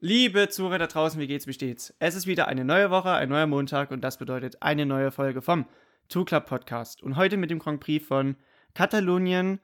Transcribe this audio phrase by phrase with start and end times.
[0.00, 1.92] Liebe Zuhörer da draußen, wie geht's, wie steht's?
[1.98, 5.42] Es ist wieder eine neue Woche, ein neuer Montag und das bedeutet eine neue Folge
[5.42, 5.66] vom
[6.08, 7.02] Two Club Podcast.
[7.02, 8.36] Und heute mit dem Grand Prix von
[8.74, 9.58] Katalonien.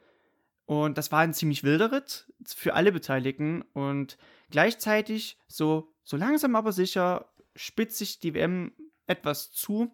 [0.67, 3.63] Und das war ein ziemlich wilder Ritt für alle Beteiligten.
[3.75, 4.19] Und
[4.51, 8.73] gleichzeitig, so, so langsam aber sicher, spitzt sich die WM
[9.07, 9.93] etwas zu.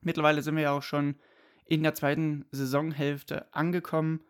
[0.00, 1.20] Mittlerweile sind wir ja auch schon
[1.66, 4.24] in der zweiten Saisonhälfte angekommen.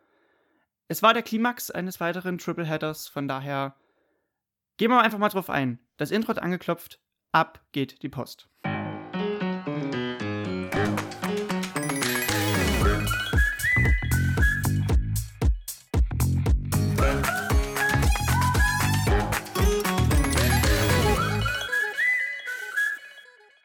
[0.88, 3.76] Es war der Klimax eines weiteren Tripleheaders, von daher
[4.82, 5.78] Gehen wir einfach mal drauf ein.
[5.96, 6.98] Das Intro hat angeklopft,
[7.30, 8.50] ab geht die Post.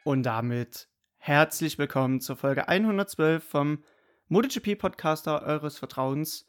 [0.04, 3.82] Und damit herzlich willkommen zur Folge 112 vom
[4.28, 6.46] MotoGP Podcaster eures Vertrauens.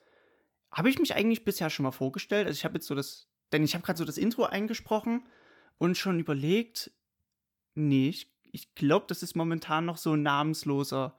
[0.72, 2.46] Habe ich mich eigentlich bisher schon mal vorgestellt?
[2.46, 5.24] Also ich habe jetzt so das denn ich habe gerade so das Intro eingesprochen
[5.78, 6.92] und schon überlegt,
[7.76, 11.18] nee, ich, ich glaube, das ist momentan noch so ein namensloser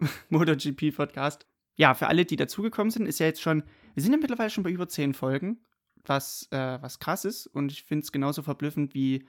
[0.30, 1.46] MotoGP-Podcast.
[1.76, 4.64] Ja, für alle, die dazugekommen sind, ist ja jetzt schon, wir sind ja mittlerweile schon
[4.64, 5.64] bei über zehn Folgen,
[6.04, 7.46] was, äh, was krass ist.
[7.46, 9.26] Und ich finde es genauso verblüffend, wie,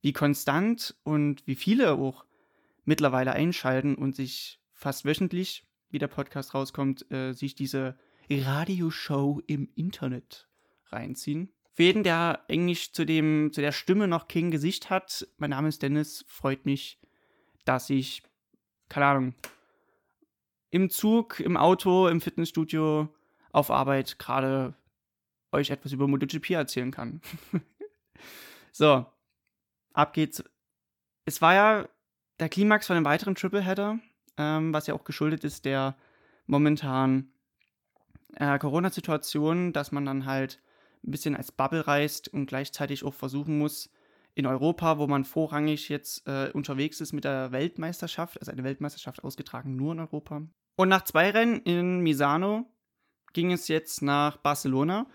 [0.00, 2.24] wie konstant und wie viele auch
[2.84, 7.98] mittlerweile einschalten und sich fast wöchentlich, wie der Podcast rauskommt, äh, sich diese
[8.30, 10.47] Radioshow im Internet
[10.92, 11.52] reinziehen.
[11.72, 15.68] Für jeden, der Englisch zu, dem, zu der Stimme noch kein Gesicht hat, mein Name
[15.68, 16.98] ist Dennis, freut mich,
[17.64, 18.22] dass ich,
[18.88, 19.34] keine Ahnung,
[20.70, 23.08] im Zug, im Auto, im Fitnessstudio,
[23.52, 24.74] auf Arbeit gerade
[25.52, 27.20] euch etwas über MotoGP erzählen kann.
[28.72, 29.06] so,
[29.92, 30.42] ab geht's.
[31.24, 31.88] Es war ja
[32.40, 33.98] der Klimax von einem weiteren Tripleheader,
[34.36, 35.96] ähm, was ja auch geschuldet ist der
[36.46, 37.30] momentan
[38.34, 40.60] äh, Corona-Situation, dass man dann halt
[41.04, 43.90] ein bisschen als Bubble reist und gleichzeitig auch versuchen muss,
[44.34, 49.24] in Europa, wo man vorrangig jetzt äh, unterwegs ist mit der Weltmeisterschaft, also eine Weltmeisterschaft
[49.24, 50.42] ausgetragen nur in Europa.
[50.76, 52.70] Und nach zwei Rennen in Misano
[53.32, 55.06] ging es jetzt nach Barcelona.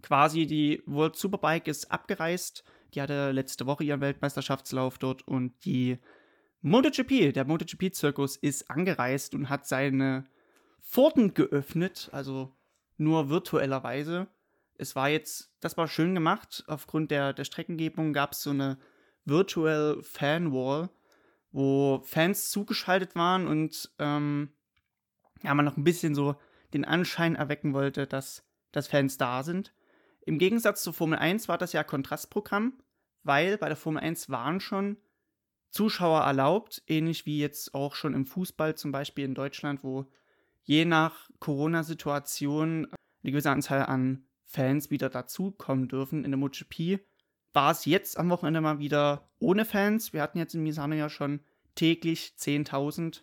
[0.00, 2.62] Quasi die World Superbike ist abgereist.
[2.94, 5.98] Die hatte letzte Woche ihren Weltmeisterschaftslauf dort und die
[6.60, 10.24] MotoGP, der MotoGP-Zirkus ist angereist und hat seine
[10.80, 12.56] Pforten geöffnet, also
[12.96, 14.28] nur virtuellerweise
[14.78, 16.64] es war jetzt, das war schön gemacht.
[16.66, 18.78] Aufgrund der, der Streckengebung gab es so eine
[19.24, 20.88] Virtual Fan Wall,
[21.50, 24.52] wo Fans zugeschaltet waren und ähm,
[25.42, 26.36] ja, man noch ein bisschen so
[26.72, 29.74] den Anschein erwecken wollte, dass, dass Fans da sind.
[30.24, 32.80] Im Gegensatz zur Formel 1 war das ja Kontrastprogramm,
[33.22, 34.98] weil bei der Formel 1 waren schon
[35.70, 40.06] Zuschauer erlaubt, ähnlich wie jetzt auch schon im Fußball zum Beispiel in Deutschland, wo
[40.62, 42.88] je nach Corona-Situation
[43.22, 47.00] eine gewisse Anzahl an Fans wieder dazukommen dürfen in der MotoGP,
[47.52, 50.12] war es jetzt am Wochenende mal wieder ohne Fans.
[50.12, 51.40] Wir hatten jetzt in Misano ja schon
[51.74, 53.22] täglich 10.000.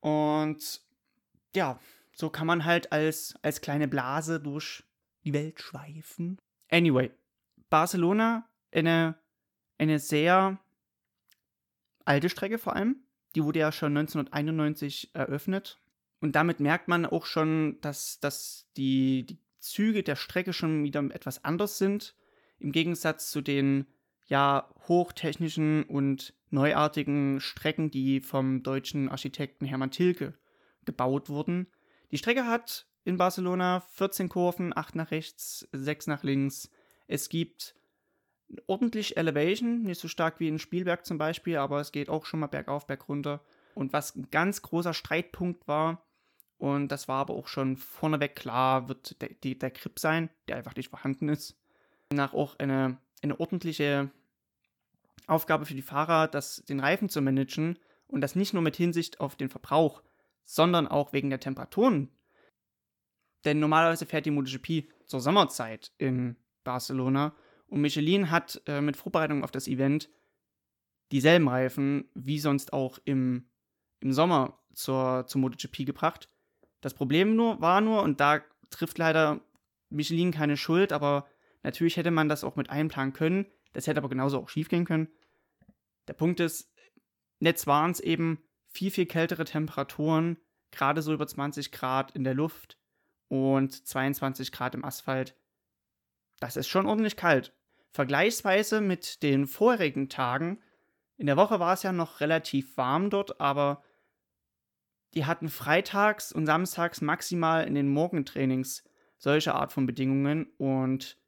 [0.00, 0.80] Und
[1.54, 1.80] ja,
[2.14, 4.84] so kann man halt als, als kleine Blase durch
[5.24, 6.38] die Welt schweifen.
[6.70, 7.10] Anyway,
[7.68, 9.16] Barcelona, eine,
[9.78, 10.60] eine sehr
[12.04, 13.02] alte Strecke vor allem.
[13.34, 15.80] Die wurde ja schon 1991 eröffnet.
[16.20, 19.38] Und damit merkt man auch schon, dass, dass die, die
[19.70, 22.14] Züge der Strecke schon wieder etwas anders sind,
[22.58, 23.86] im Gegensatz zu den
[24.26, 30.34] ja hochtechnischen und neuartigen Strecken, die vom deutschen Architekten Hermann Tilke
[30.84, 31.66] gebaut wurden.
[32.10, 36.70] Die Strecke hat in Barcelona 14 Kurven, 8 nach rechts, 6 nach links.
[37.06, 37.74] Es gibt
[38.66, 42.40] ordentlich Elevation, nicht so stark wie in Spielberg zum Beispiel, aber es geht auch schon
[42.40, 43.42] mal bergauf, bergunter.
[43.74, 46.05] Und was ein ganz großer Streitpunkt war,
[46.58, 50.56] und das war aber auch schon vorneweg klar, wird der, die, der Grip sein, der
[50.56, 51.56] einfach nicht vorhanden ist.
[52.12, 54.10] Nach auch eine, eine ordentliche
[55.26, 59.20] Aufgabe für die Fahrer, das, den Reifen zu managen und das nicht nur mit Hinsicht
[59.20, 60.02] auf den Verbrauch,
[60.44, 62.10] sondern auch wegen der Temperaturen.
[63.44, 67.34] Denn normalerweise fährt die MotoGP zur Sommerzeit in Barcelona
[67.66, 70.08] und Michelin hat äh, mit Vorbereitung auf das Event
[71.12, 73.48] dieselben Reifen wie sonst auch im,
[74.00, 76.28] im Sommer zur, zur MotoGP gebracht.
[76.80, 79.40] Das Problem nur, war nur, und da trifft leider
[79.90, 81.26] Michelin keine Schuld, aber
[81.62, 83.46] natürlich hätte man das auch mit einplanen können.
[83.72, 85.08] Das hätte aber genauso auch schief gehen können.
[86.08, 86.72] Der Punkt ist,
[87.40, 90.38] jetzt waren es eben viel, viel kältere Temperaturen,
[90.70, 92.78] gerade so über 20 Grad in der Luft
[93.28, 95.36] und 22 Grad im Asphalt.
[96.40, 97.54] Das ist schon ordentlich kalt.
[97.90, 100.62] Vergleichsweise mit den vorherigen Tagen.
[101.16, 103.82] In der Woche war es ja noch relativ warm dort, aber
[105.16, 108.84] die hatten freitags und samstags maximal in den Morgentrainings
[109.16, 111.18] solche Art von Bedingungen und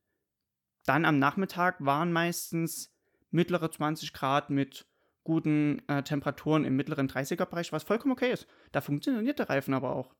[0.85, 2.94] Dann am Nachmittag waren meistens
[3.31, 4.87] mittlere 20 Grad mit
[5.23, 8.46] guten äh, Temperaturen im mittleren 30er-Bereich, was vollkommen okay ist.
[8.73, 10.14] Da funktioniert der Reifen aber auch.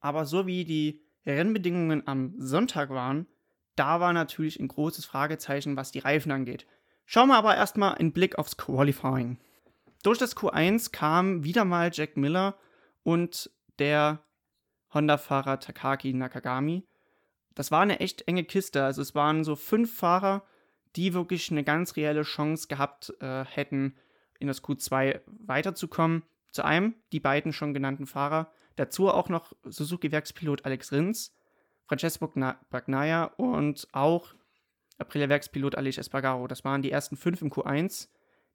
[0.00, 3.26] Aber so wie die Rennbedingungen am Sonntag waren,
[3.76, 6.66] da war natürlich ein großes Fragezeichen, was die Reifen angeht.
[7.04, 9.38] Schauen wir aber erstmal einen Blick aufs Qualifying.
[10.02, 12.56] Durch das Q1 kam wieder mal Jack Miller
[13.04, 14.20] und der
[14.92, 16.84] Honda-Fahrer Takaki Nakagami.
[17.54, 18.84] Das war eine echt enge Kiste.
[18.84, 20.42] Also es waren so fünf Fahrer,
[20.96, 23.96] die wirklich eine ganz reelle Chance gehabt äh, hätten,
[24.38, 26.24] in das Q2 weiterzukommen.
[26.50, 28.50] Zu einem die beiden schon genannten Fahrer.
[28.76, 31.34] Dazu auch noch Suzuki-Werkspilot Alex Rins,
[31.86, 32.26] Francesco
[32.70, 34.34] Bagnaia und auch
[34.98, 36.46] Aprilia-Werkspilot Aleix Espargaro.
[36.48, 38.08] Das waren die ersten fünf im Q1.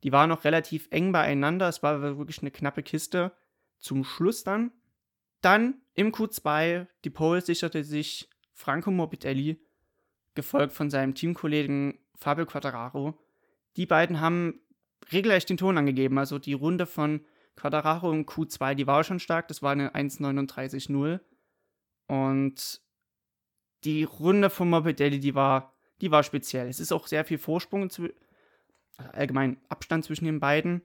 [0.04, 1.68] Die waren noch relativ eng beieinander.
[1.68, 3.32] Es war wirklich eine knappe Kiste.
[3.80, 4.72] Zum Schluss dann.
[5.42, 9.60] Dann im Q2, die Pole sicherte sich Franco Morbidelli,
[10.36, 13.18] gefolgt von seinem Teamkollegen Fabio Quattararo.
[13.76, 14.62] Die beiden haben
[15.12, 16.18] regelrecht den Ton angegeben.
[16.18, 19.48] Also die Runde von Quattararo im Q2, die war schon stark.
[19.48, 21.20] Das war eine 1,39,0.
[22.08, 22.82] Und
[23.84, 26.68] die Runde von Morbidelli, die war, die war speziell.
[26.68, 27.90] Es ist auch sehr viel Vorsprung,
[28.98, 30.82] allgemein Abstand zwischen den beiden.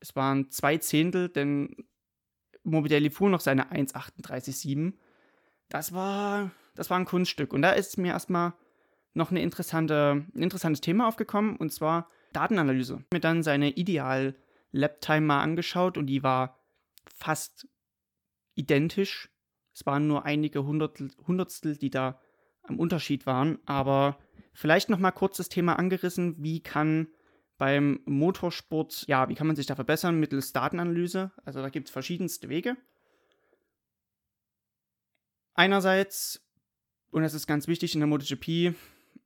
[0.00, 1.86] Es waren zwei Zehntel, denn
[2.62, 4.94] Morbidelli fuhr noch seine 1,38,7.
[5.68, 7.52] Das war, das war ein Kunststück.
[7.52, 8.54] Und da ist mir erstmal
[9.14, 12.94] noch eine interessante, ein interessantes Thema aufgekommen, und zwar Datenanalyse.
[12.94, 16.58] Ich habe mir dann seine Ideal-Lap-Time mal angeschaut und die war
[17.06, 17.68] fast
[18.54, 19.30] identisch.
[19.72, 22.20] Es waren nur einige Hundertstel, Hundertstel, die da
[22.62, 23.58] am Unterschied waren.
[23.66, 24.18] Aber
[24.52, 27.08] vielleicht noch mal kurz das Thema angerissen, wie kann
[27.56, 31.30] beim Motorsport, ja, wie kann man sich da verbessern mittels Datenanalyse?
[31.44, 32.76] Also da gibt es verschiedenste Wege.
[35.54, 36.44] Einerseits,
[37.10, 38.74] und das ist ganz wichtig in der MotoGP,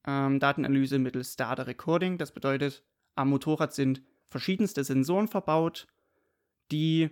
[0.07, 2.19] ähm, Datenanalyse mittels Data Recording.
[2.19, 2.85] Das bedeutet,
[3.15, 5.87] am Motorrad sind verschiedenste Sensoren verbaut,
[6.71, 7.11] die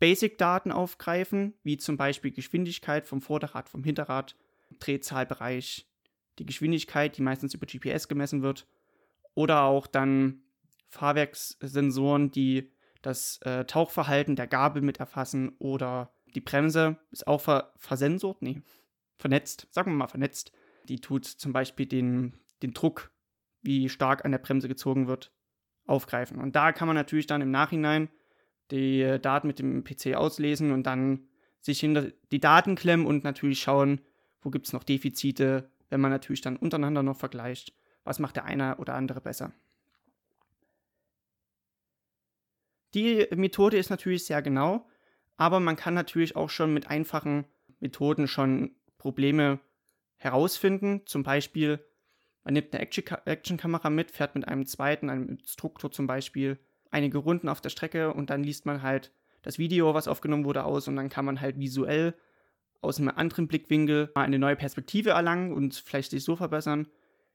[0.00, 4.36] Basic-Daten aufgreifen, wie zum Beispiel Geschwindigkeit vom Vorderrad, vom Hinterrad,
[4.80, 5.88] Drehzahlbereich,
[6.38, 8.66] die Geschwindigkeit, die meistens über GPS gemessen wird,
[9.38, 10.42] oder auch dann
[10.88, 17.72] Fahrwerkssensoren, die das äh, Tauchverhalten der Gabel mit erfassen oder die Bremse ist auch ver
[17.76, 18.62] versensort, nee,
[19.16, 20.50] vernetzt, sagen wir mal vernetzt.
[20.88, 23.12] Die tut zum Beispiel den, den Druck,
[23.62, 25.32] wie stark an der Bremse gezogen wird,
[25.86, 26.40] aufgreifen.
[26.40, 28.08] Und da kann man natürlich dann im Nachhinein
[28.72, 31.28] die Daten mit dem PC auslesen und dann
[31.60, 34.00] sich hinter die Daten klemmen und natürlich schauen,
[34.40, 37.77] wo gibt es noch Defizite, wenn man natürlich dann untereinander noch vergleicht,
[38.08, 39.52] was macht der eine oder andere besser.
[42.94, 44.88] Die Methode ist natürlich sehr genau,
[45.36, 47.44] aber man kann natürlich auch schon mit einfachen
[47.80, 49.60] Methoden schon Probleme
[50.16, 51.02] herausfinden.
[51.04, 51.84] Zum Beispiel,
[52.44, 56.58] man nimmt eine Actionkamera mit, fährt mit einem zweiten, einem Instruktor zum Beispiel,
[56.90, 59.12] einige Runden auf der Strecke und dann liest man halt
[59.42, 62.14] das Video, was aufgenommen wurde, aus und dann kann man halt visuell
[62.80, 66.88] aus einem anderen Blickwinkel eine neue Perspektive erlangen und vielleicht sich so verbessern.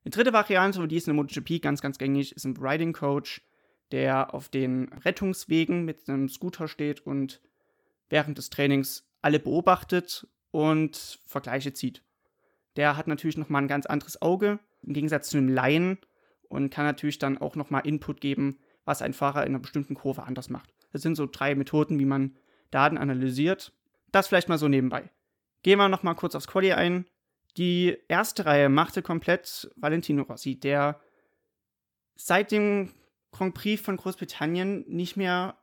[0.05, 3.41] Die dritte Variante, die ist in der MotoGP ganz, ganz gängig, ist ein Riding Coach,
[3.91, 7.41] der auf den Rettungswegen mit einem Scooter steht und
[8.09, 12.03] während des Trainings alle beobachtet und Vergleiche zieht.
[12.75, 15.97] Der hat natürlich nochmal ein ganz anderes Auge, im Gegensatz zu einem Laien
[16.49, 20.23] und kann natürlich dann auch nochmal Input geben, was ein Fahrer in einer bestimmten Kurve
[20.23, 20.73] anders macht.
[20.92, 22.35] Das sind so drei Methoden, wie man
[22.71, 23.71] Daten analysiert.
[24.11, 25.09] Das vielleicht mal so nebenbei.
[25.63, 27.06] Gehen wir nochmal kurz aufs Quali ein.
[27.57, 31.00] Die erste Reihe machte komplett Valentino Rossi, der
[32.16, 32.94] seit dem
[33.31, 35.57] Grand Prix von Großbritannien nicht mehr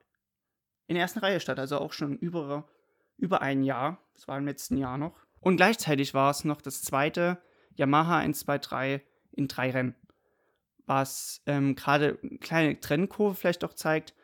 [0.86, 2.68] in der ersten Reihe stand, also auch schon über,
[3.16, 3.98] über ein Jahr.
[4.14, 5.16] Das war im letzten Jahr noch.
[5.40, 7.38] Und gleichzeitig war es noch das zweite
[7.74, 9.94] Yamaha 123 in drei Rennen,
[10.86, 14.14] was ähm, gerade eine kleine Trennkurve vielleicht auch zeigt.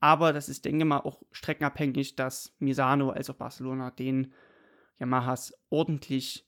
[0.00, 4.32] Aber das ist, denke mal, auch streckenabhängig, dass Misano als auch Barcelona den
[4.98, 6.46] Yamahas ordentlich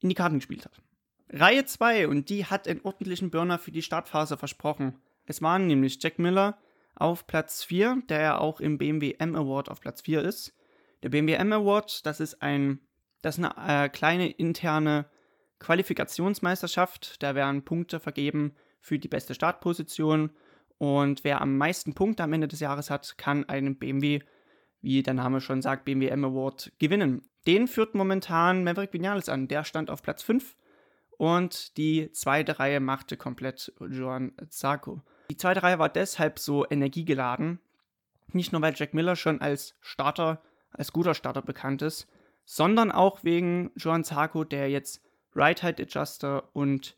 [0.00, 0.82] in die Karten gespielt hat.
[1.30, 4.98] Reihe 2 und die hat einen ordentlichen Burner für die Startphase versprochen.
[5.26, 6.58] Es waren nämlich Jack Miller
[6.96, 10.54] auf Platz 4, der ja auch im BMW M Award auf Platz 4 ist.
[11.02, 12.80] Der BMW M Award, das ist ein
[13.22, 15.06] das ist eine äh, kleine interne
[15.58, 17.22] Qualifikationsmeisterschaft.
[17.22, 20.30] Da werden Punkte vergeben für die beste Startposition.
[20.78, 24.20] Und wer am meisten Punkte am Ende des Jahres hat, kann einen BMW,
[24.80, 27.28] wie der Name schon sagt, BMW M Award gewinnen.
[27.46, 29.48] Den führt momentan Maverick Vinales an.
[29.48, 30.56] Der stand auf Platz 5
[31.16, 35.02] und die zweite Reihe machte komplett Joan Zarco.
[35.30, 37.60] Die zweite Reihe war deshalb so energiegeladen,
[38.32, 40.42] nicht nur weil Jack Miller schon als Starter,
[40.72, 42.08] als guter Starter bekannt ist,
[42.44, 45.02] sondern auch wegen Joan Zarco, der jetzt
[45.34, 46.96] Ride Height Adjuster und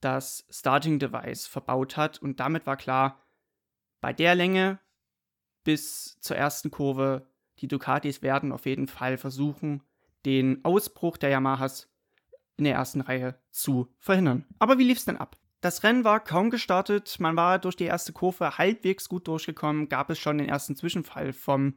[0.00, 2.20] das Starting Device verbaut hat.
[2.22, 3.20] Und damit war klar,
[4.00, 4.78] bei der Länge
[5.64, 7.26] bis zur ersten Kurve,
[7.60, 9.82] die Ducatis werden auf jeden Fall versuchen,
[10.24, 11.88] den Ausbruch der Yamahas
[12.56, 14.44] in der ersten Reihe zu verhindern.
[14.58, 15.36] Aber wie lief es denn ab?
[15.60, 20.08] Das Rennen war kaum gestartet, man war durch die erste Kurve halbwegs gut durchgekommen, gab
[20.08, 21.74] es schon den ersten Zwischenfall vom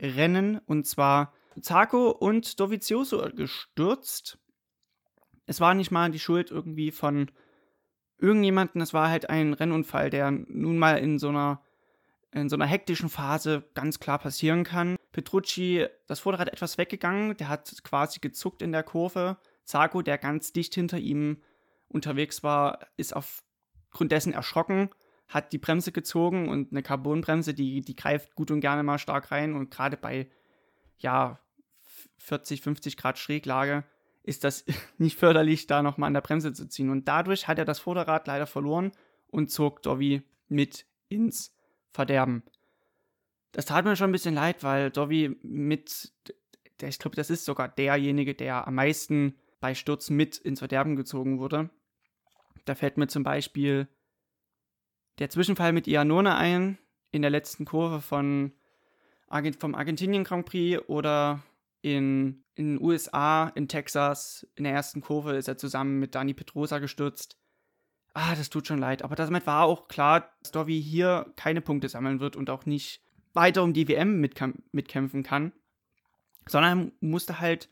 [0.00, 4.38] Rennen und zwar Zarco und Dovizioso gestürzt.
[5.46, 7.30] Es war nicht mal die Schuld irgendwie von
[8.18, 11.62] irgendjemandem, es war halt ein Rennunfall, der nun mal in so einer
[12.32, 14.96] in so einer hektischen Phase ganz klar passieren kann.
[15.14, 19.38] Petrucci, das Vorderrad etwas weggegangen, der hat quasi gezuckt in der Kurve.
[19.64, 21.40] Zago, der ganz dicht hinter ihm
[21.86, 24.90] unterwegs war, ist aufgrund dessen erschrocken,
[25.28, 29.30] hat die Bremse gezogen und eine Carbonbremse, die, die greift gut und gerne mal stark
[29.30, 30.28] rein und gerade bei,
[30.98, 31.38] ja,
[32.18, 33.84] 40, 50 Grad Schräglage
[34.24, 34.64] ist das
[34.98, 36.90] nicht förderlich, da nochmal an der Bremse zu ziehen.
[36.90, 38.90] Und dadurch hat er das Vorderrad leider verloren
[39.28, 41.54] und zog Dovi mit ins
[41.92, 42.42] Verderben.
[43.54, 46.12] Das tat mir schon ein bisschen leid, weil Dovi mit,
[46.80, 50.96] der, ich glaube, das ist sogar derjenige, der am meisten bei Stürzen mit ins Verderben
[50.96, 51.70] gezogen wurde.
[52.64, 53.86] Da fällt mir zum Beispiel
[55.20, 56.78] der Zwischenfall mit Ianone ein,
[57.12, 58.52] in der letzten Kurve von
[59.58, 61.42] vom Argentinien Grand Prix oder
[61.80, 66.34] in, in den USA, in Texas, in der ersten Kurve ist er zusammen mit Dani
[66.34, 67.38] Petrosa gestürzt.
[68.14, 69.02] Ah, das tut schon leid.
[69.02, 73.03] Aber damit war auch klar, dass Dovi hier keine Punkte sammeln wird und auch nicht
[73.34, 75.52] weiter um die WM mitkämpfen kann.
[76.46, 77.68] Sondern musste halt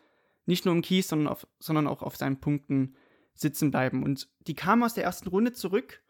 [0.47, 2.97] nicht nur im Kies, sondern, auf, sondern auch auf seinen Punkten
[3.35, 4.03] sitzen bleiben.
[4.03, 6.03] Und die kamen aus der ersten Runde zurück.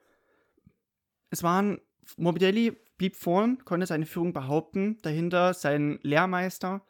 [1.31, 1.81] Es waren,
[2.17, 4.99] Morbidelli blieb vorn, konnte seine Führung behaupten.
[5.03, 6.85] Dahinter sein Lehrmeister,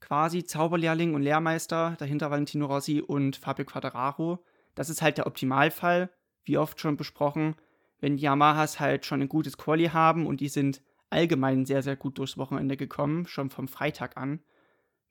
[0.00, 1.96] quasi Zauberlehrling und Lehrmeister.
[1.98, 4.44] Dahinter Valentino Rossi und Fabio Quadraro.
[4.74, 6.10] Das ist halt der Optimalfall,
[6.44, 7.56] wie oft schon besprochen.
[8.00, 10.82] Wenn Yamahas halt schon ein gutes Quali haben und die sind
[11.14, 14.40] allgemein sehr, sehr gut durchs Wochenende gekommen, schon vom Freitag an,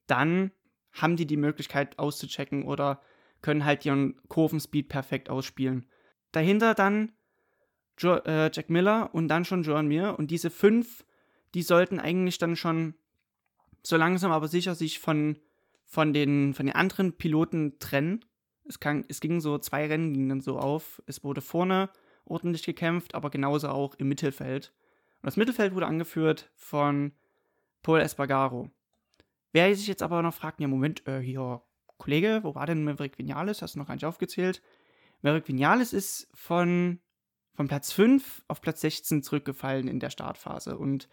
[0.07, 0.51] dann
[0.91, 3.01] haben die die Möglichkeit auszuchecken oder
[3.41, 5.87] können halt ihren Kurvenspeed perfekt ausspielen.
[6.31, 7.13] Dahinter dann
[7.97, 11.05] jo äh, Jack Miller und dann schon John Mir und diese fünf,
[11.53, 12.95] die sollten eigentlich dann schon
[13.83, 15.37] so langsam aber sicher sich von,
[15.85, 18.25] von, den, von den anderen Piloten trennen.
[18.65, 21.01] Es, kann, es ging so, zwei Rennen gingen dann so auf.
[21.05, 21.89] Es wurde vorne
[22.25, 24.73] ordentlich gekämpft, aber genauso auch im Mittelfeld.
[25.23, 27.13] Und das Mittelfeld wurde angeführt von
[27.81, 28.69] Paul Espargaro.
[29.53, 31.63] Wer sich jetzt aber noch fragt, ja, Moment, äh, hier,
[31.97, 33.61] Kollege, wo war denn Maverick Vinales?
[33.61, 34.61] Hast du noch gar nicht aufgezählt?
[35.21, 36.99] Maverick Vinales ist von,
[37.53, 40.77] von Platz 5 auf Platz 16 zurückgefallen in der Startphase.
[40.77, 41.07] Und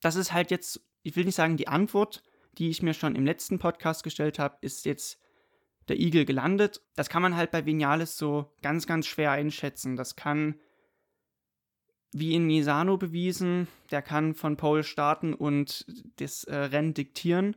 [0.00, 2.24] das ist halt jetzt, ich will nicht sagen, die Antwort,
[2.58, 5.20] die ich mir schon im letzten Podcast gestellt habe, ist jetzt
[5.86, 6.82] der Igel gelandet.
[6.96, 9.94] Das kann man halt bei Vinales so ganz, ganz schwer einschätzen.
[9.94, 10.58] Das kann
[12.12, 15.86] wie in Misano bewiesen, der kann von Pole starten und
[16.16, 17.56] das äh, Rennen diktieren.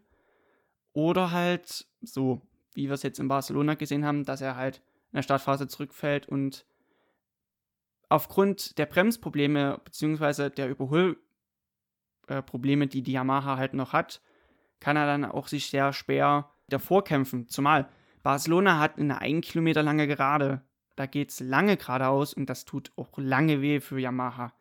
[0.94, 2.42] Oder halt so,
[2.76, 4.78] wie wir es jetzt in Barcelona gesehen haben, dass er halt
[5.12, 6.66] in der Startphase zurückfällt und
[8.10, 10.52] aufgrund der Bremsprobleme bzw.
[10.52, 14.22] der Überholprobleme, äh, die die Yamaha halt noch hat,
[14.80, 17.48] kann er dann auch sich sehr schwer davor kämpfen.
[17.48, 17.90] Zumal
[18.22, 20.62] Barcelona hat eine 1 Kilometer lange Gerade
[20.96, 24.54] da geht es lange geradeaus und das tut auch lange weh für Yamaha.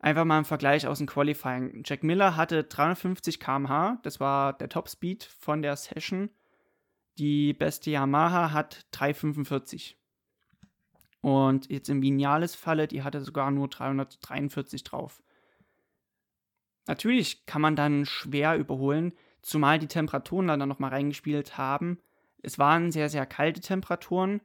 [0.00, 1.82] Einfach mal im Vergleich aus dem Qualifying.
[1.84, 6.30] Jack Miller hatte 350 km/h, das war der Topspeed von der Session.
[7.18, 9.96] Die beste Yamaha hat 345.
[11.20, 15.20] Und jetzt im Vinales-Falle, die hatte sogar nur 343 drauf.
[16.86, 21.98] Natürlich kann man dann schwer überholen, zumal die Temperaturen dann nochmal reingespielt haben.
[22.42, 24.40] Es waren sehr, sehr kalte Temperaturen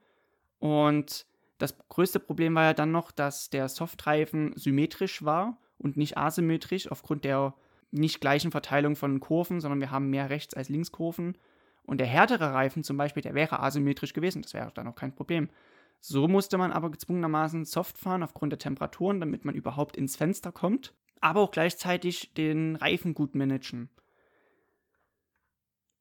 [0.64, 1.26] und
[1.58, 6.90] das größte Problem war ja dann noch, dass der Softreifen symmetrisch war und nicht asymmetrisch
[6.90, 7.54] aufgrund der
[7.92, 11.38] nicht gleichen Verteilung von Kurven, sondern wir haben mehr Rechts- als Linkskurven.
[11.84, 14.42] Und der härtere Reifen zum Beispiel, der wäre asymmetrisch gewesen.
[14.42, 15.50] Das wäre dann auch kein Problem.
[16.00, 20.54] So musste man aber gezwungenermaßen soft fahren aufgrund der Temperaturen, damit man überhaupt ins Fenster
[20.54, 23.90] kommt, aber auch gleichzeitig den Reifen gut managen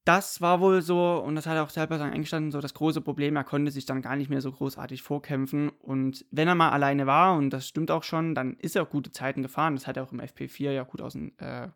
[0.05, 3.01] das war wohl so, und das hat er auch selber dann eingestanden, so das große
[3.01, 3.37] Problem.
[3.37, 5.69] Er konnte sich dann gar nicht mehr so großartig vorkämpfen.
[5.69, 8.91] Und wenn er mal alleine war, und das stimmt auch schon, dann ist er auch
[8.91, 9.77] gute Zeiten gefahren.
[9.77, 11.69] Das hat er auch im FP4 ja gut, aus, äh,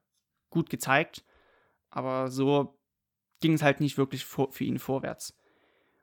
[0.51, 1.25] gut gezeigt.
[1.91, 2.77] Aber so
[3.41, 5.37] ging es halt nicht wirklich vor, für ihn vorwärts.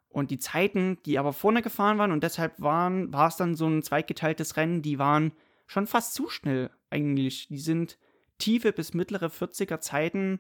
[0.08, 3.68] Und die Zeiten, die aber vorne gefahren waren, und deshalb waren, war es dann so
[3.68, 5.34] ein zweitgeteiltes Rennen, die waren
[5.66, 7.48] schon fast zu schnell eigentlich.
[7.48, 7.98] Die sind
[8.38, 10.40] tiefe bis mittlere 40er Zeiten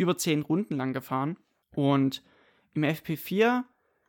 [0.00, 1.36] über zehn Runden lang gefahren.
[1.74, 2.22] Und
[2.74, 3.64] im FP4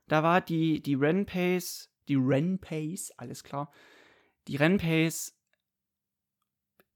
[0.08, 3.72] Da war die, die Rennpace, die Rennpace, alles klar,
[4.48, 5.36] die Rennpace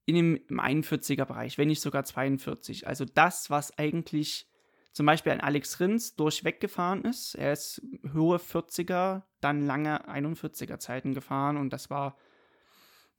[0.06, 2.88] in dem, im 41er-Bereich, wenn nicht sogar 42.
[2.88, 4.48] Also das, was eigentlich
[4.96, 7.36] zum Beispiel ein Alex Rins durchweg gefahren ist.
[7.36, 7.82] Er ist
[8.14, 12.18] hohe 40er, dann lange 41er Zeiten gefahren und das war.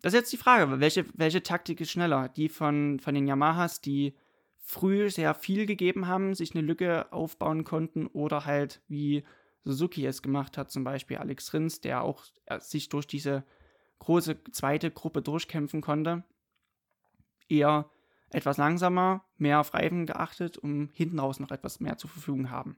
[0.01, 2.29] Das ist jetzt die Frage, welche, welche Taktik ist schneller?
[2.29, 4.15] Die von, von den Yamahas, die
[4.67, 9.25] früh sehr viel gegeben haben, sich eine Lücke aufbauen konnten oder halt wie
[9.65, 13.45] Suzuki es gemacht hat, zum Beispiel Alex Rins, der auch äh, sich durch diese
[14.01, 16.25] große zweite Gruppe durchkämpfen konnte.
[17.49, 17.89] Eher
[18.31, 22.77] etwas langsamer, mehr auf Reifen geachtet, um hinten raus noch etwas mehr zur Verfügung haben.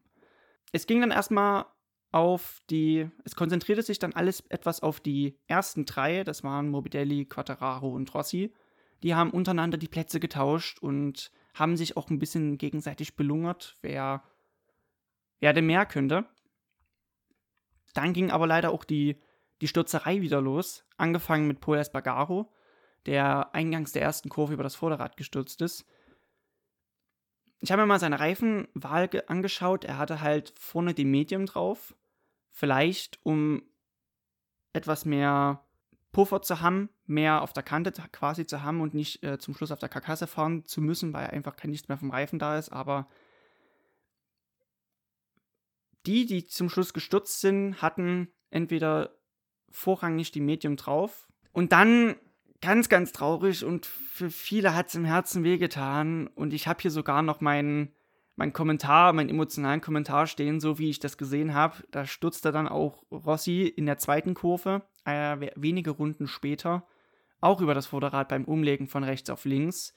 [0.73, 1.65] Es ging dann erstmal
[2.13, 7.25] auf die, es konzentrierte sich dann alles etwas auf die ersten drei, das waren Morbidelli,
[7.25, 8.53] Quattararo und Rossi.
[9.03, 14.23] Die haben untereinander die Plätze getauscht und haben sich auch ein bisschen gegenseitig belungert, wer,
[15.41, 16.27] wer denn mehr könnte.
[17.95, 19.21] Dann ging aber leider auch die,
[19.61, 22.53] die Stürzerei wieder los, angefangen mit Paul Espargaro,
[23.07, 25.85] der eingangs der ersten Kurve über das Vorderrad gestürzt ist.
[27.61, 29.85] Ich habe mir mal seine Reifenwahl angeschaut.
[29.85, 31.97] Er hatte halt vorne den Medium drauf.
[32.51, 33.63] Vielleicht, um
[34.73, 35.65] etwas mehr
[36.13, 39.71] Puffer zu haben, mehr auf der Kante quasi zu haben und nicht äh, zum Schluss
[39.71, 42.71] auf der Karkasse fahren zu müssen, weil einfach kein nichts mehr vom Reifen da ist.
[42.71, 43.09] Aber
[46.07, 49.19] die, die zum Schluss gestürzt sind, hatten entweder
[49.71, 51.29] vorrangig die Medium drauf.
[51.53, 52.17] Und dann
[52.61, 56.27] ganz, ganz traurig und für viele hat es im Herzen wehgetan.
[56.29, 57.95] Und ich habe hier sogar noch meinen
[58.39, 61.83] mein Kommentar, meinen emotionalen Kommentar stehen, so wie ich das gesehen habe.
[61.91, 66.87] Da stürzte dann auch Rossi in der zweiten Kurve, äh, wenige Runden später,
[67.41, 69.95] auch über das Vorderrad beim Umlegen von rechts auf links.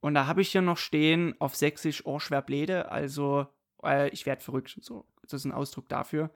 [0.00, 3.46] Und da habe ich hier noch stehen auf Sächsisch Ohrschwerblede, also
[3.82, 6.30] äh, ich werde verrückt, so, das ist ein Ausdruck dafür.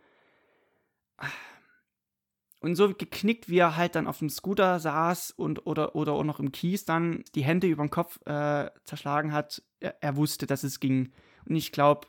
[2.61, 6.25] Und so geknickt, wie er halt dann auf dem Scooter saß und oder, oder auch
[6.25, 10.47] noch im Kies dann die Hände über den Kopf äh, zerschlagen hat, er, er, wusste,
[10.47, 11.13] dass es ging.
[11.47, 12.09] Und ich glaube,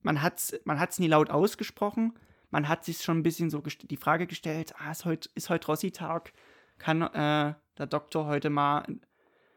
[0.00, 2.18] man hat es man hat's nie laut ausgesprochen.
[2.52, 5.66] Man hat sich schon ein bisschen so die Frage gestellt, ah, ist heute ist heut
[5.66, 6.34] Rossi-Tag?
[6.76, 8.84] Kann äh, der Doktor heute mal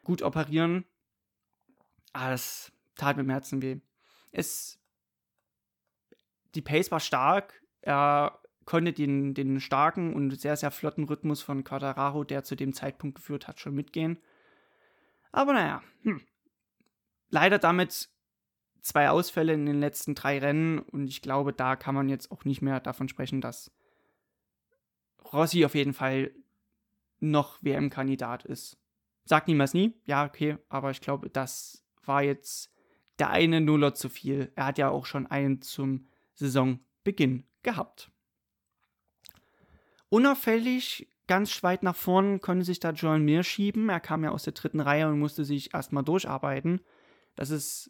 [0.05, 0.85] gut operieren?
[2.13, 3.81] Ah, das tat mir im Herzen weh.
[4.31, 4.79] Es,
[6.55, 7.61] die Pace war stark.
[7.81, 12.73] Er konnte den, den starken und sehr, sehr flotten Rhythmus von Quadraro, der zu dem
[12.73, 14.19] Zeitpunkt geführt hat, schon mitgehen.
[15.33, 16.21] Aber naja, hm.
[17.29, 18.09] leider damit
[18.85, 22.45] zwei Ausfälle in den letzten drei Rennen und ich glaube, da kann man jetzt auch
[22.45, 23.71] nicht mehr davon sprechen, dass
[25.33, 26.31] Rossi auf jeden Fall
[27.19, 28.77] noch WM-Kandidat ist.
[29.23, 32.71] Sagt niemals nie, ja, okay, aber ich glaube, das war jetzt
[33.17, 34.51] der eine Nuller zu viel.
[34.55, 38.11] Er hat ja auch schon einen zum Saisonbeginn gehabt.
[40.09, 43.89] Unauffällig, ganz weit nach vorn konnte sich da Joel Mir schieben.
[43.89, 46.81] Er kam ja aus der dritten Reihe und musste sich erstmal durcharbeiten.
[47.35, 47.89] Das ist.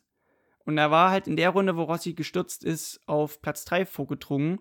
[0.65, 4.59] Und er war halt in der Runde, wo Rossi gestürzt ist, auf Platz 3 vorgedrungen.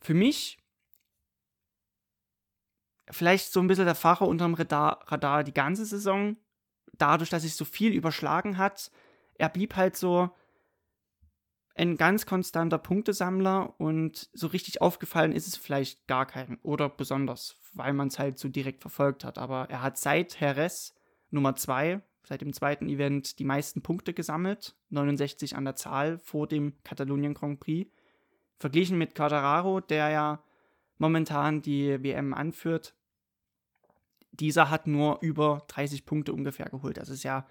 [0.00, 0.58] Für mich
[3.08, 6.36] vielleicht so ein bisschen der Fahrer unterm Radar, Radar die ganze Saison.
[6.92, 8.90] Dadurch, dass sich so viel überschlagen hat.
[9.34, 10.30] Er blieb halt so
[11.74, 17.56] ein ganz konstanter Punktesammler und so richtig aufgefallen ist es vielleicht gar keinem oder besonders,
[17.72, 19.38] weil man es halt so direkt verfolgt hat.
[19.38, 20.94] Aber er hat seit Jerez
[21.30, 26.46] Nummer 2, seit dem zweiten Event, die meisten Punkte gesammelt, 69 an der Zahl vor
[26.46, 27.90] dem Katalonien Grand Prix.
[28.58, 30.42] Verglichen mit Quadraro, der ja
[30.98, 32.94] momentan die WM anführt,
[34.32, 36.98] dieser hat nur über 30 Punkte ungefähr geholt.
[36.98, 37.46] Das ist ja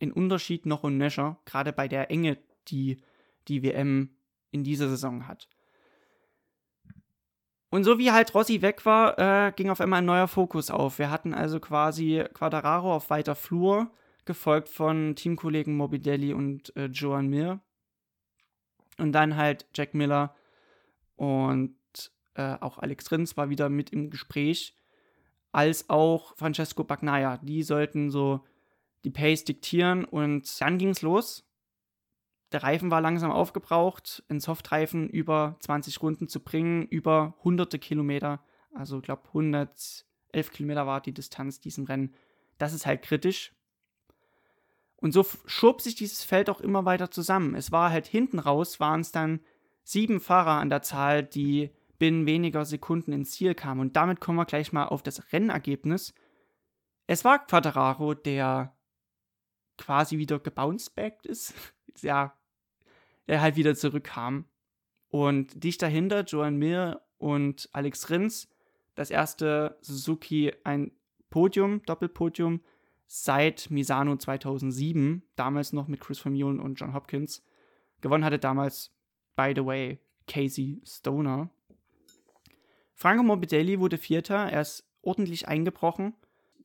[0.00, 3.02] ein Unterschied noch und nöcher, gerade bei der Enge, die
[3.48, 4.16] die WM
[4.50, 5.48] in dieser Saison hat.
[7.70, 10.98] Und so wie halt Rossi weg war, äh, ging auf einmal ein neuer Fokus auf.
[10.98, 13.90] Wir hatten also quasi Quadraro auf weiter Flur,
[14.24, 17.60] gefolgt von Teamkollegen Morbidelli und äh, Joan Mir.
[18.98, 20.34] Und dann halt Jack Miller
[21.16, 21.76] und
[22.34, 24.76] äh, auch Alex Rins war wieder mit im Gespräch,
[25.50, 27.38] als auch Francesco Bagnaia.
[27.38, 28.44] Die sollten so
[29.04, 31.44] die Pace diktieren und dann ging es los
[32.52, 38.44] der Reifen war langsam aufgebraucht, einen Softreifen über 20 Runden zu bringen, über hunderte Kilometer,
[38.74, 40.04] also ich glaube 111
[40.52, 42.14] Kilometer war die Distanz diesem Rennen.
[42.58, 43.54] Das ist halt kritisch.
[45.02, 47.56] Und so schob sich dieses Feld auch immer weiter zusammen.
[47.56, 49.40] Es war halt hinten raus, waren es dann
[49.82, 53.80] sieben Fahrer an der Zahl, die binnen weniger Sekunden ins Ziel kamen.
[53.80, 56.14] Und damit kommen wir gleich mal auf das Rennergebnis.
[57.08, 58.76] Es war Quadraro, der
[59.76, 61.52] quasi wieder gebouncebackt ist.
[62.00, 62.38] ja,
[63.26, 64.44] er halt wieder zurückkam
[65.08, 68.48] Und dicht dahinter Joan Mir und Alex Rins,
[68.94, 70.92] das erste Suzuki ein
[71.28, 72.60] Podium, Doppelpodium
[73.14, 77.44] seit Misano 2007, damals noch mit Chris Vermeulen und John Hopkins.
[78.00, 78.90] Gewonnen hatte damals,
[79.36, 81.50] by the way, Casey Stoner.
[82.94, 86.14] Franco Morbidelli wurde Vierter, er ist ordentlich eingebrochen.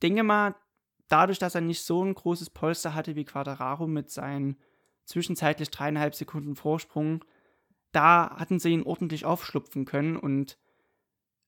[0.01, 0.55] Denke mal,
[1.09, 4.55] dadurch, dass er nicht so ein großes Polster hatte wie Quadraro mit seinen
[5.03, 7.25] zwischenzeitlich dreieinhalb Sekunden Vorsprung,
[7.91, 10.57] da hatten sie ihn ordentlich aufschlupfen können und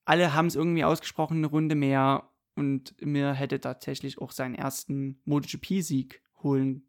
[0.03, 2.29] alle haben es irgendwie ausgesprochen, eine Runde mehr
[2.60, 6.84] und mir hätte tatsächlich auch seinen ersten MotoGP-Sieg holen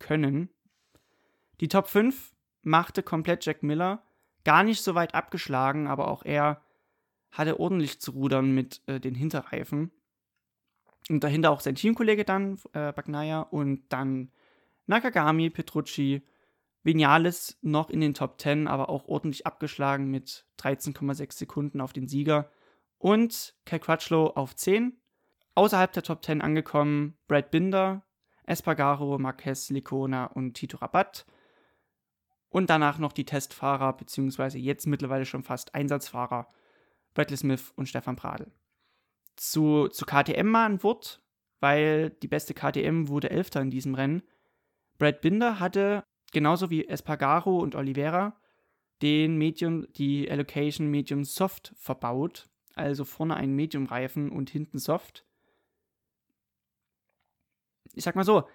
[0.00, 0.50] können.
[1.60, 4.02] Die Top 5 machte komplett Jack Miller,
[4.44, 6.60] gar nicht so weit abgeschlagen, aber auch er
[7.30, 9.92] hatte ordentlich zu rudern mit äh, den Hinterreifen.
[11.08, 14.32] Und dahinter auch sein Teamkollege dann, äh, Bagnaia, und dann
[14.86, 16.22] Nakagami, Petrucci,
[16.82, 22.08] Vinales noch in den Top 10, aber auch ordentlich abgeschlagen mit 13,6 Sekunden auf den
[22.08, 22.50] Sieger.
[22.98, 24.96] Und Cal Crutchlow auf 10.
[25.54, 28.04] Außerhalb der Top 10 angekommen Brad Binder,
[28.44, 31.26] Espargaro, Marquez, Licona und Tito Rabat.
[32.48, 36.48] Und danach noch die Testfahrer, beziehungsweise jetzt mittlerweile schon fast Einsatzfahrer,
[37.14, 38.52] Bradley Smith und Stefan Pradl.
[39.36, 41.22] Zu, zu KTM mal ein Wort,
[41.60, 44.22] weil die beste KTM wurde Elfter in diesem Rennen.
[44.98, 48.38] Brad Binder hatte, genauso wie Espargaro und Oliveira,
[49.00, 52.48] den Medium, die Allocation Medium Soft verbaut.
[52.74, 55.26] Also vorne ein Medium-Reifen und hinten Soft.
[57.94, 58.48] Ich sag mal so,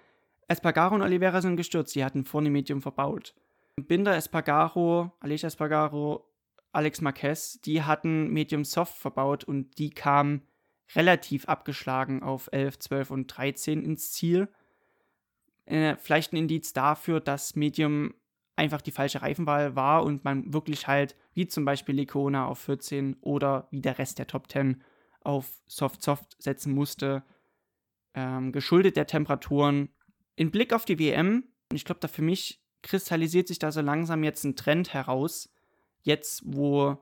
[0.48, 3.34] Espargaro und Oliveira sind gestürzt, sie hatten vorne Medium verbaut.
[3.76, 6.28] Binder, Espargaro, Aleix Espargaro,
[6.72, 10.42] Alex Marquez, die hatten Medium Soft verbaut und die kamen
[10.94, 14.48] relativ abgeschlagen auf 11, 12 und 13 ins Ziel.
[15.66, 18.14] Äh, vielleicht ein Indiz dafür, dass Medium
[18.56, 23.16] einfach die falsche Reifenwahl war und man wirklich halt, wie zum Beispiel Lecona auf 14
[23.20, 24.82] oder wie der Rest der Top 10
[25.20, 27.22] auf Soft-Soft setzen musste,
[28.14, 29.90] ähm, geschuldet der Temperaturen.
[30.36, 34.22] In Blick auf die WM, ich glaube, da für mich kristallisiert sich da so langsam
[34.24, 35.52] jetzt ein Trend heraus,
[36.02, 36.98] jetzt wo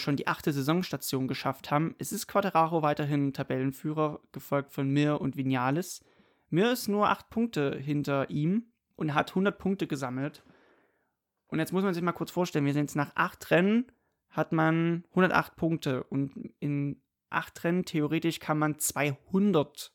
[0.00, 1.94] schon die achte Saisonstation geschafft haben.
[1.98, 6.04] Es ist Quadraro weiterhin Tabellenführer, gefolgt von Mir und Vinales.
[6.48, 10.42] Mir ist nur acht Punkte hinter ihm und hat 100 Punkte gesammelt.
[11.48, 13.90] Und jetzt muss man sich mal kurz vorstellen, wir sind jetzt nach acht Rennen,
[14.30, 19.92] hat man 108 Punkte und in acht Rennen theoretisch kann man 200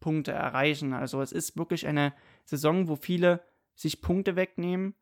[0.00, 0.92] Punkte erreichen.
[0.92, 3.42] Also es ist wirklich eine Saison, wo viele
[3.74, 4.94] sich Punkte wegnehmen,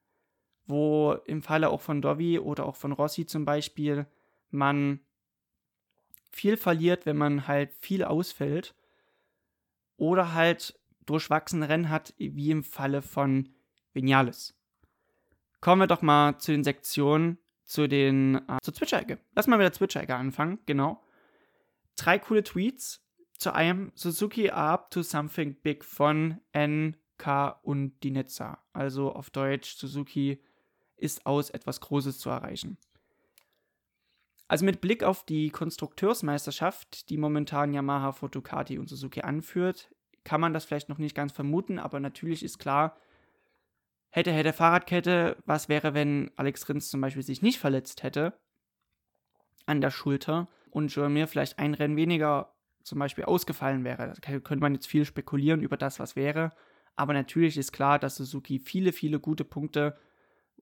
[0.66, 4.06] wo im Falle auch von Dovi oder auch von Rossi zum Beispiel
[4.50, 5.00] man
[6.30, 8.74] viel verliert, wenn man halt viel ausfällt
[9.96, 13.50] oder halt durchwachsene Rennen hat, wie im Falle von
[13.92, 14.58] Vinales.
[15.60, 19.18] Kommen wir doch mal zu den Sektionen, zu den, äh, zur Twitch-Ecke.
[19.34, 21.02] Lass mal mit der Twitch-Ecke anfangen, genau.
[21.96, 23.03] Drei coole Tweets
[23.38, 28.58] zu einem Suzuki Up to Something Big von NK und Dinetza.
[28.72, 30.42] Also auf Deutsch, Suzuki
[30.96, 32.78] ist aus, etwas Großes zu erreichen.
[34.46, 39.90] Also mit Blick auf die Konstrukteursmeisterschaft, die momentan Yamaha, Fotokati und Suzuki anführt,
[40.22, 42.96] kann man das vielleicht noch nicht ganz vermuten, aber natürlich ist klar,
[44.10, 48.38] hätte, hätte Fahrradkette, was wäre, wenn Alex Rins zum Beispiel sich nicht verletzt hätte
[49.66, 52.53] an der Schulter und Joamir vielleicht ein Rennen weniger
[52.84, 54.14] zum Beispiel ausgefallen wäre.
[54.20, 56.52] Da könnte man jetzt viel spekulieren über das, was wäre,
[56.96, 59.98] aber natürlich ist klar, dass Suzuki viele, viele gute Punkte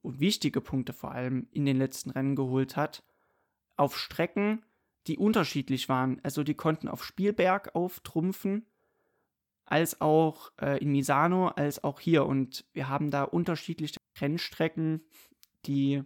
[0.00, 3.04] und wichtige Punkte vor allem in den letzten Rennen geholt hat
[3.76, 4.64] auf Strecken,
[5.06, 6.20] die unterschiedlich waren.
[6.22, 8.66] Also die konnten auf Spielberg auftrumpfen,
[9.64, 12.26] als auch äh, in Misano, als auch hier.
[12.26, 15.02] Und wir haben da unterschiedliche Rennstrecken,
[15.66, 16.02] die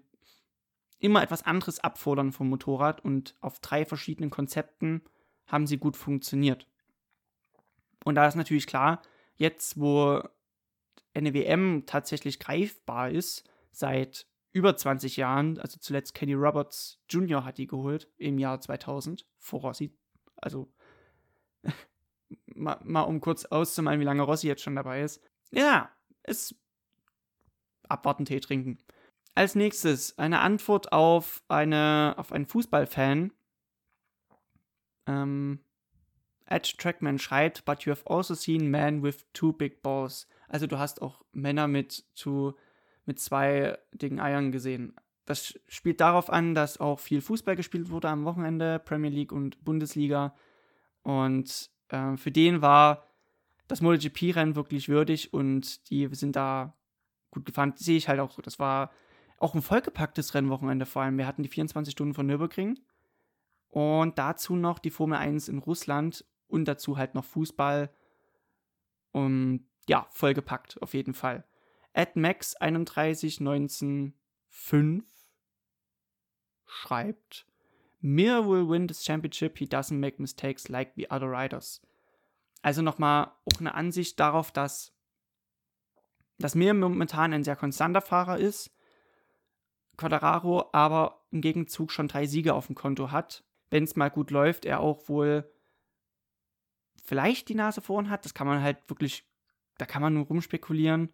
[0.99, 5.03] immer etwas anderes abfordern vom Motorrad und auf drei verschiedenen Konzepten
[5.47, 6.67] haben sie gut funktioniert.
[8.05, 9.03] Und da ist natürlich klar,
[9.37, 10.23] jetzt wo
[11.15, 17.45] eine WM tatsächlich greifbar ist, seit über 20 Jahren, also zuletzt Kenny Roberts Jr.
[17.45, 19.95] hat die geholt im Jahr 2000, vor Rossi.
[20.37, 20.73] Also,
[22.47, 25.23] mal, mal, um kurz auszumalen, wie lange Rossi jetzt schon dabei ist.
[25.51, 25.91] Ja,
[26.23, 26.55] es
[27.89, 28.79] abwarten, Tee trinken.
[29.35, 33.33] Als nächstes eine Antwort auf, eine, auf einen Fußballfan.
[35.07, 35.61] Ähm,
[36.47, 40.29] Edge Trackman schreibt, but you have also seen men with two big balls.
[40.49, 42.55] Also du hast auch Männer mit two
[43.05, 44.95] mit zwei dicken Eiern gesehen.
[45.25, 49.65] Das spielt darauf an, dass auch viel Fußball gespielt wurde am Wochenende, Premier League und
[49.65, 50.35] Bundesliga.
[51.03, 53.05] Und äh, für den war
[53.69, 56.77] das MotoGP-Rennen wirklich würdig und die sind da
[57.33, 57.75] gut gefahren.
[57.77, 58.43] Sehe ich halt auch so.
[58.43, 58.93] Das war
[59.39, 61.19] auch ein vollgepacktes Rennwochenende vor allem.
[61.19, 62.79] Wir hatten die 24 Stunden von Nürburgring
[63.77, 67.95] und dazu noch die Formel 1 in Russland und dazu halt noch Fußball.
[69.13, 71.45] Und ja, vollgepackt auf jeden Fall.
[71.93, 75.05] At Max 31195
[76.65, 77.47] schreibt,
[78.01, 81.83] Mir will win this championship, he doesn't make mistakes like the other riders.
[82.63, 84.95] Also nochmal auch eine Ansicht darauf, dass,
[86.39, 88.75] dass Mir momentan ein sehr konstanter Fahrer ist,
[89.99, 93.45] Quadraro aber im Gegenzug schon drei Siege auf dem Konto hat.
[93.71, 95.51] Wenn es mal gut läuft, er auch wohl
[97.05, 98.25] vielleicht die Nase vorn hat.
[98.25, 99.25] Das kann man halt wirklich,
[99.79, 101.13] da kann man nur rumspekulieren.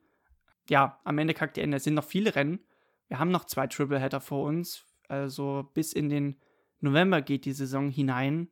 [0.69, 1.73] Ja, am Ende kackt er in.
[1.73, 2.61] Es sind noch viele Rennen.
[3.09, 4.87] Wir haben noch zwei Tripleheader vor uns.
[5.09, 6.41] Also bis in den
[6.81, 8.49] November geht die Saison hinein.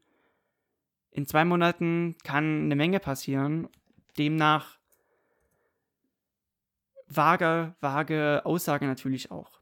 [1.11, 3.69] In zwei Monaten kann eine Menge passieren.
[4.19, 4.79] Demnach
[7.07, 9.60] vage, vage Aussage natürlich auch.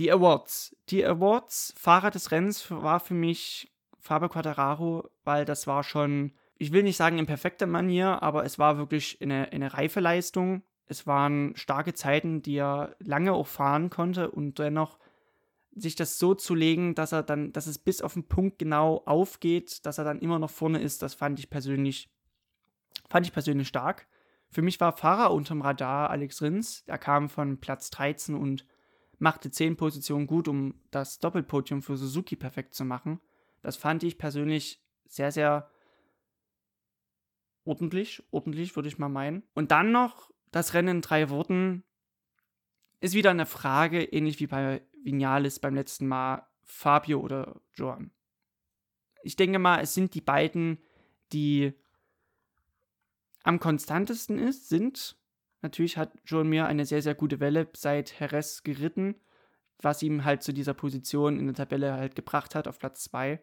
[0.00, 0.74] Die Awards.
[0.88, 6.72] Die Awards, Fahrer des Rennens war für mich Fabio Quattararo, weil das war schon, ich
[6.72, 10.62] will nicht sagen in perfekter Manier, aber es war wirklich eine, eine reife Leistung.
[10.86, 14.98] Es waren starke Zeiten, die er lange auch fahren konnte und dennoch
[15.72, 19.02] sich das so zu legen, dass er dann, dass es bis auf den Punkt genau
[19.04, 22.08] aufgeht, dass er dann immer noch vorne ist, das fand ich persönlich,
[23.10, 24.06] fand ich persönlich stark.
[24.48, 26.84] Für mich war Fahrer unterm Radar Alex Rins.
[26.86, 28.64] Er kam von Platz 13 und
[29.20, 33.20] machte 10 Positionen gut, um das Doppelpodium für Suzuki perfekt zu machen.
[33.62, 35.70] Das fand ich persönlich sehr, sehr
[37.64, 38.22] ordentlich.
[38.30, 39.42] Ordentlich, würde ich mal meinen.
[39.54, 41.84] Und dann noch das Rennen in drei Worten.
[43.00, 48.10] Ist wieder eine Frage, ähnlich wie bei Vinales beim letzten Mal, Fabio oder Joan.
[49.22, 50.78] Ich denke mal, es sind die beiden,
[51.32, 51.74] die
[53.42, 55.16] am konstantesten ist, sind.
[55.62, 59.14] Natürlich hat Joan Mir eine sehr, sehr gute Welle seit Jerez geritten,
[59.78, 63.42] was ihm halt zu dieser Position in der Tabelle halt gebracht hat, auf Platz 2.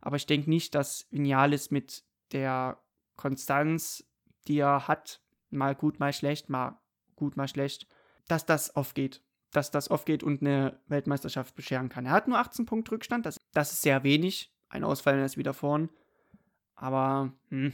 [0.00, 2.78] Aber ich denke nicht, dass Vinales mit der
[3.16, 4.04] Konstanz,
[4.46, 6.78] die er hat, mal gut, mal schlecht, mal
[7.16, 7.86] gut, mal schlecht,
[8.28, 12.06] dass das aufgeht dass das aufgeht und eine Weltmeisterschaft bescheren kann.
[12.06, 14.52] Er hat nur 18 Punkte Rückstand, das, das ist sehr wenig.
[14.68, 15.88] Ein Ausfall, ist wieder vorn.
[16.74, 17.72] Aber, hm.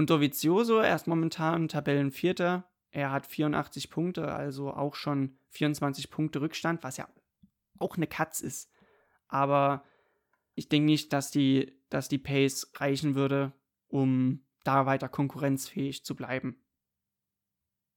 [0.00, 2.64] Und Dovizioso, er ist momentan Tabellenvierter.
[2.90, 7.06] Er hat 84 Punkte, also auch schon 24 Punkte Rückstand, was ja
[7.78, 8.72] auch eine Katz ist.
[9.28, 9.84] Aber
[10.54, 13.52] ich denke nicht, dass die, dass die Pace reichen würde,
[13.88, 16.64] um da weiter konkurrenzfähig zu bleiben.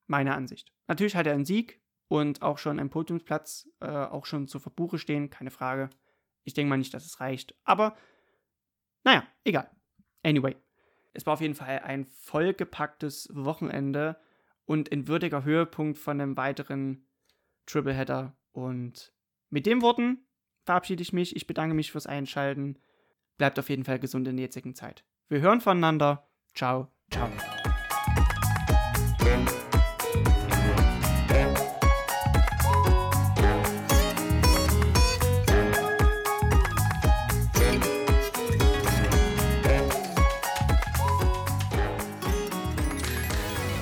[0.05, 0.73] Meine Ansicht.
[0.87, 4.99] Natürlich hat er einen Sieg, und auch schon ein Podiumsplatz, äh, auch schon zur Verbuche
[4.99, 5.89] stehen, keine Frage.
[6.43, 7.55] Ich denke mal nicht, dass es reicht.
[7.63, 7.95] Aber
[9.05, 9.71] naja, egal.
[10.21, 10.57] Anyway,
[11.13, 14.17] es war auf jeden Fall ein vollgepacktes Wochenende
[14.65, 17.05] und ein würdiger Höhepunkt von einem weiteren
[17.65, 18.35] Tripleheader.
[18.51, 19.13] Und
[19.49, 20.25] mit den Worten
[20.65, 21.35] verabschiede ich mich.
[21.35, 22.79] Ich bedanke mich fürs Einschalten.
[23.37, 25.03] Bleibt auf jeden Fall gesund in der jetzigen Zeit.
[25.29, 26.29] Wir hören voneinander.
[26.53, 27.29] Ciao, ciao.